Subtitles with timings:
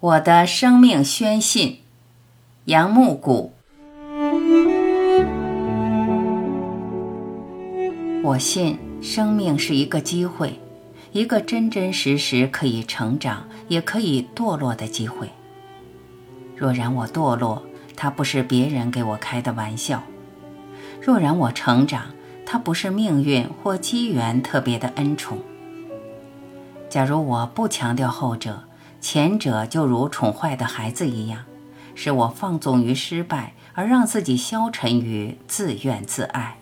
[0.00, 1.80] 我的生命宣信，
[2.66, 3.52] 杨木谷。
[8.22, 10.60] 我信生命是一个机会，
[11.10, 15.28] 一个真真实实可以成长，也可以堕落的机会。
[16.54, 17.64] 若然我堕落，
[17.96, 19.98] 它不是别人给我开的玩笑；
[21.02, 22.02] 若然我成长，
[22.46, 25.38] 它不是命运或机缘特别的恩宠。
[26.88, 28.67] 假如我不强调后者。
[29.00, 31.44] 前者就如宠坏的孩子一样，
[31.94, 36.58] 使我放纵于失败，而让自己消沉于自怨自艾。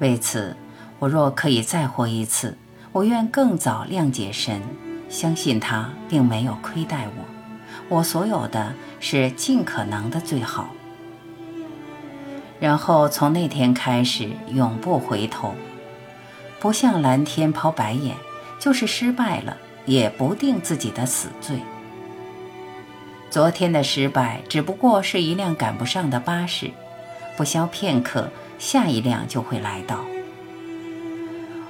[0.00, 0.56] 为此，
[0.98, 2.56] 我若可以再活一次，
[2.92, 4.60] 我愿更早谅解神，
[5.08, 7.24] 相信他并没有亏待我。
[7.88, 10.70] 我所有的是尽可能的最好。
[12.58, 15.54] 然后从那天开始，永不回头，
[16.58, 18.16] 不向蓝天抛白眼，
[18.58, 19.56] 就是失败了。
[19.86, 21.58] 也不定自己的死罪。
[23.30, 26.70] 昨天的失败只不过是一辆赶不上的巴士，
[27.36, 30.04] 不消片刻，下一辆就会来到。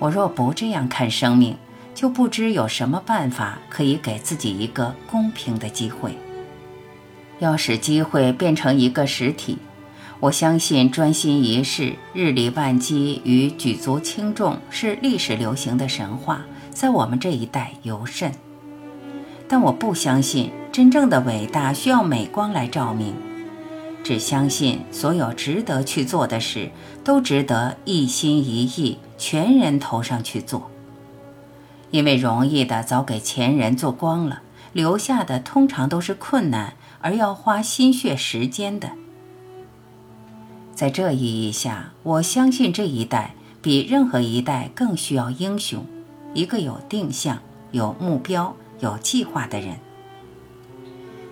[0.00, 1.56] 我若不这样看生命，
[1.94, 6.18] 就不知有什么办法可以给自己一个公平的机会。
[7.38, 9.58] 要使机会变成一个实体，
[10.18, 16.44] 我相信专心一事、日理万机与举足轻重是历史流行的神话。
[16.74, 18.32] 在我们这一代尤甚，
[19.48, 23.14] 但我不相信真正的伟大需要美光来照明，
[24.02, 26.72] 只相信所有值得去做的事
[27.04, 30.70] 都值得一心一意、全人头上去做。
[31.92, 38.90] 因为容易的早给前人做光了，留下的通常都是困难而要花心血时间的。
[40.74, 45.86] 在这意义下，我相信这一代比任何一代更需要英雄。
[46.34, 47.38] 一个有定向、
[47.70, 49.76] 有目标、有计划的人，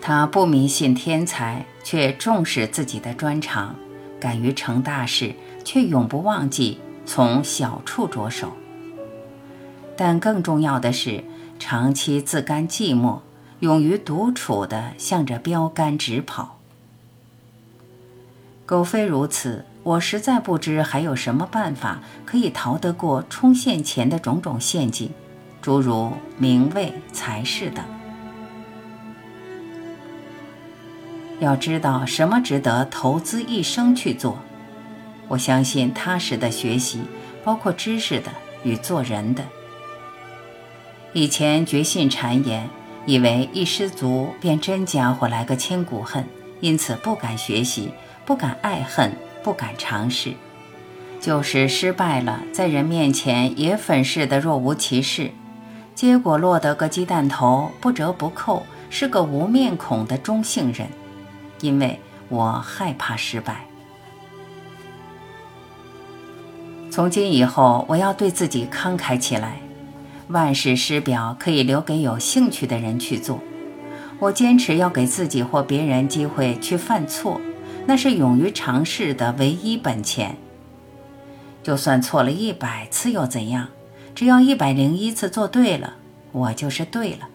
[0.00, 3.74] 他不迷信天才，却重视自己的专长；
[4.20, 5.34] 敢于成大事，
[5.64, 8.52] 却永不忘记从小处着手。
[9.96, 11.24] 但更重要的是，
[11.58, 13.20] 长期自甘寂寞，
[13.60, 16.58] 勇于独处的向着标杆直跑。
[18.66, 19.64] 苟非如此。
[19.82, 25.10] 我实在不知还有什么办法可以逃得过冲线前的种种陷阱，
[25.62, 27.84] 诸如名位、财势等。
[31.38, 34.38] 要知道什么值得投资一生去做，
[35.28, 37.00] 我相信踏实的学习，
[37.42, 38.30] 包括知识的
[38.62, 39.42] 与做人的。
[41.14, 42.68] 以前绝信谗言，
[43.06, 46.26] 以为一失足便真家伙来个千古恨，
[46.60, 47.94] 因此不敢学习，
[48.26, 49.10] 不敢爱恨。
[49.42, 50.34] 不敢尝试，
[51.20, 55.30] 就是失败了，在人面前也粉饰的若无其事，
[55.94, 60.86] 结果落得个鸡蛋头，不折不扣，是个无面孔的中性人。
[61.60, 63.66] 因为我害怕失败。
[66.90, 69.60] 从今以后，我要对自己慷慨起来，
[70.28, 73.40] 万事师表可以留给有兴趣的人去做。
[74.18, 77.40] 我坚持要给自己或别人机会去犯错。
[77.90, 80.36] 那是勇于尝试的唯一本钱。
[81.60, 83.66] 就算错了一百次又怎样？
[84.14, 85.94] 只要一百零一次做对了，
[86.30, 87.28] 我就是对了。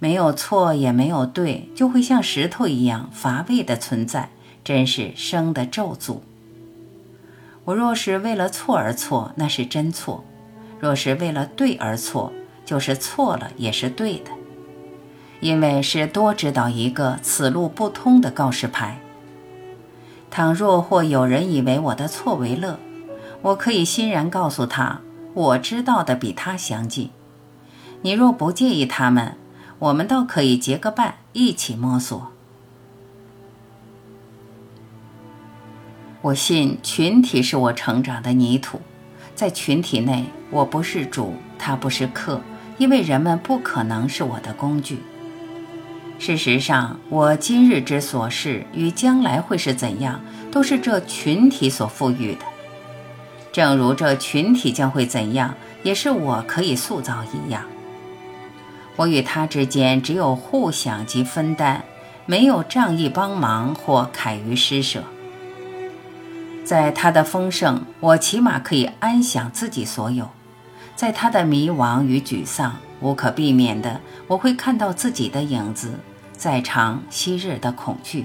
[0.00, 4.30] 没有错也没有对，就会像石头一样乏味的存在，
[4.64, 6.18] 真是生的咒诅。
[7.66, 10.24] 我若是为了错而错，那是真错；
[10.80, 12.32] 若是为了对而错，
[12.64, 14.32] 就是错了也是对的，
[15.38, 18.98] 因为是多知道一个此路不通的告示牌。
[20.34, 22.80] 倘若或有人以为我的错为乐，
[23.40, 25.00] 我可以欣然告诉他，
[25.32, 27.10] 我知道的比他详尽。
[28.02, 29.36] 你若不介意他们，
[29.78, 32.32] 我们倒可以结个伴，一起摸索。
[36.22, 38.80] 我信群体是我成长的泥土，
[39.36, 42.40] 在群体内，我不是主，他不是客，
[42.76, 44.98] 因为人们不可能是我的工具。
[46.18, 50.20] 事实上，我今日之所事与将来会是怎样，
[50.50, 52.44] 都是这群体所赋予的。
[53.52, 57.62] 正如这群体将会怎样，也是我可以塑造一样。
[58.96, 61.84] 我与他之间只有互享及分担，
[62.26, 65.02] 没有仗义帮忙或慨于施舍。
[66.64, 70.24] 在他的丰盛，我起码可以安享自己所有；
[70.96, 75.92] 在他的迷惘与沮丧，无可避免的，我会看到自己的影子，
[76.32, 78.24] 在尝昔日的恐惧。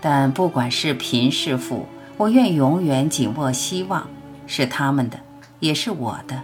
[0.00, 1.86] 但不管是贫是富，
[2.16, 4.08] 我愿永远紧握希望，
[4.48, 5.20] 是他们的，
[5.60, 6.42] 也是我的。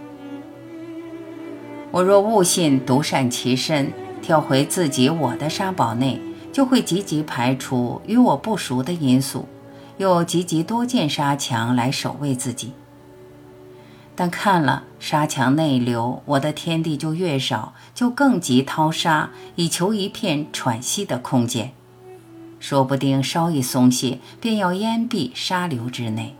[1.91, 3.91] 我若悟信独善其身，
[4.21, 6.21] 跳回自己我的沙堡内，
[6.53, 9.45] 就会积极排除与我不熟的因素，
[9.97, 12.71] 又积极多建沙墙来守卫自己。
[14.19, 21.71] 但看了沙墙内流，我的天地就越少，就更急掏沙，以求一片喘息的空间。
[22.59, 26.35] 说不定稍一松懈，便要淹蔽沙流之内，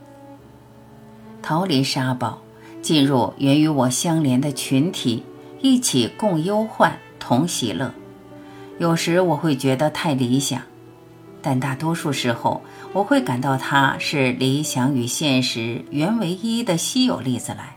[1.40, 2.42] 逃离沙堡，
[2.82, 5.22] 进入原与我相连的群体。
[5.62, 7.94] 一起共忧患，同喜乐。
[8.78, 10.60] 有时我会觉得太理想，
[11.42, 17.76] 但大多数时候我会感到它是理想与现实原为一的稀有例子来。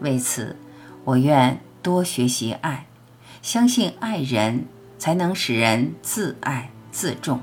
[0.00, 0.56] 为此，
[1.04, 2.86] 我愿多学习爱，
[3.42, 4.64] 相信爱人
[4.98, 7.40] 才能使人自爱自重。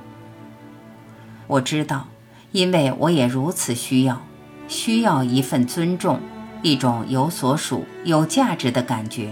[1.47, 2.07] 我知道，
[2.51, 4.21] 因为我也如此需要，
[4.67, 6.19] 需要一份尊重。
[6.63, 9.31] 一种有所属、有价值的感觉，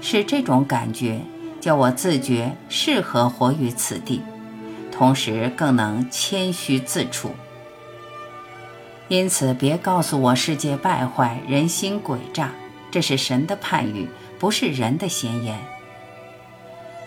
[0.00, 1.20] 是这种感觉
[1.60, 4.22] 叫我自觉适合活于此地，
[5.00, 7.30] 同时更能谦虚自处。
[9.08, 12.50] 因此，别告诉我世界败坏、人心诡诈，
[12.90, 14.06] 这是神的判语，
[14.38, 15.58] 不是人的闲言。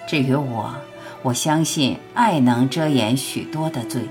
[0.07, 0.73] 至于我，
[1.21, 4.01] 我相信爱能遮掩许多的罪。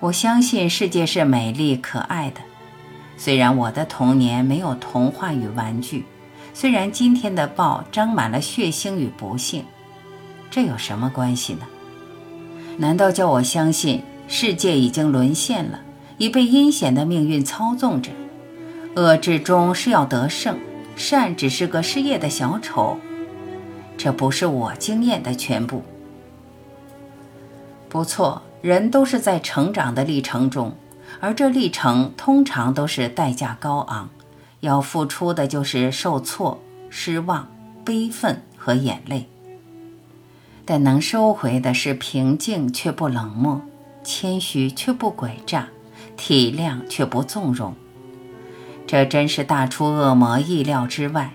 [0.00, 2.40] 我相信世界是美丽可爱的。
[3.16, 6.04] 虽然我的童年没有童话与玩具，
[6.52, 9.64] 虽然今天的报沾满了血腥与不幸，
[10.50, 11.64] 这有什么关系呢？
[12.78, 15.80] 难道叫我相信世界已经沦陷了，
[16.18, 18.10] 已被阴险的命运操纵着，
[18.96, 20.58] 恶至终是要得胜，
[20.96, 22.98] 善只是个失业的小丑？
[23.96, 25.82] 这不是我经验的全部。
[27.88, 30.74] 不错，人都是在成长的历程中。
[31.20, 34.08] 而这历程通常都是代价高昂，
[34.60, 36.58] 要付出的就是受挫、
[36.88, 37.46] 失望、
[37.84, 39.28] 悲愤和眼泪。
[40.64, 43.60] 但能收回的是平静却不冷漠，
[44.04, 45.68] 谦虚却不诡诈，
[46.16, 47.74] 体谅却不纵容。
[48.86, 51.32] 这真是大出恶魔意料之外。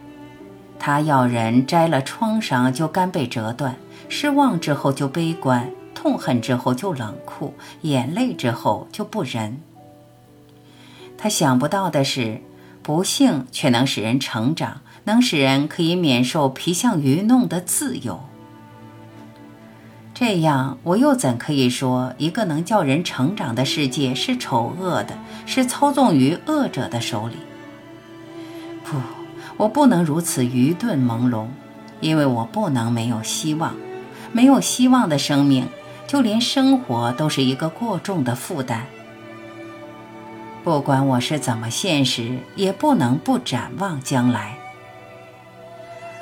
[0.80, 3.76] 他要人摘了创伤就肝被折断，
[4.10, 9.60] 失望之后就悲观，痛恨之后就冷酷，眼泪之后就不仁。
[11.18, 12.42] 他想不到的是，
[12.84, 18.22] 不幸却能使人成长，能使人可以免受皮相愚弄的自由。
[20.20, 25.16] 这样，我又怎可以说一个能叫人成长的世界是丑恶的，
[25.46, 27.36] 是操纵于恶者的手里？
[28.84, 28.98] 不，
[29.58, 31.46] 我不能如此愚钝朦胧，
[32.02, 33.76] 因为我不能没有希望。
[34.32, 35.68] 没有希望的生命，
[36.08, 38.88] 就连生活都是一个过重的负担。
[40.64, 44.58] 不管我是怎么现实，也不能不展望将来。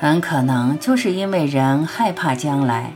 [0.02, 2.92] 很可能就是因为人害怕将来，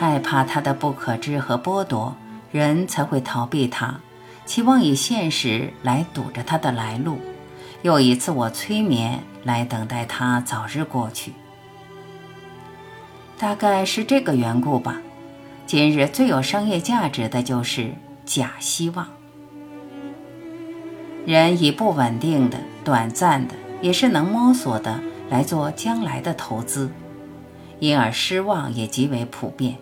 [0.00, 2.16] 害怕他的不可知和剥夺，
[2.50, 4.00] 人才会逃避他，
[4.46, 7.18] 期望以现实来堵着他的来路，
[7.82, 11.34] 又以自我催眠来等待他早日过去。
[13.36, 15.02] 大概是这个缘故吧。
[15.66, 17.92] 今日最有商业价值的就是
[18.24, 19.06] 假希望。
[21.26, 24.98] 人以不稳定的、短暂的，也是能摸索的
[25.28, 26.90] 来做将来的投资，
[27.80, 29.76] 因而失望也极为普遍。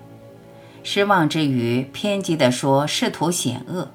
[0.90, 3.90] 失望之余，偏激地说仕途险恶。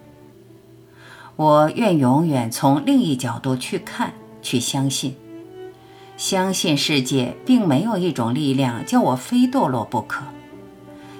[1.36, 5.16] 我愿永远从另一角度去看，去相信，
[6.18, 10.24] 相信世界并没有一种力量叫我非堕落不可，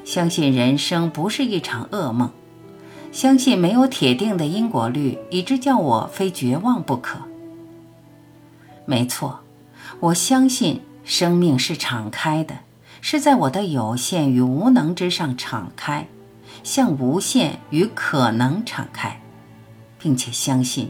[0.06, 2.30] 相信人生不是一场噩梦。
[3.12, 7.18] 相信没有铁定的因果律，以致叫我非绝望不可。
[8.86, 9.40] 没错，
[10.00, 12.60] 我相信生命是敞开的，
[13.06, 16.08] 是在我的有限与无能之上敞开，
[16.64, 19.20] 向无限与可能敞开，
[20.00, 20.90] 并且相信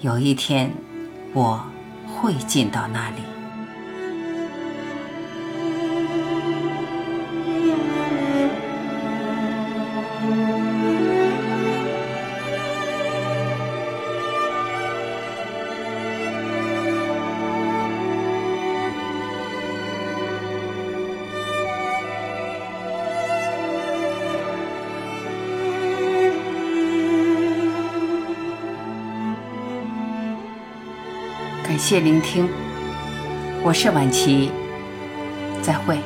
[0.00, 0.72] 有一天
[1.32, 1.64] 我
[2.08, 3.37] 会进到那里。
[31.78, 32.48] 感谢聆听，
[33.62, 34.50] 我是晚琪，
[35.62, 35.96] 再会。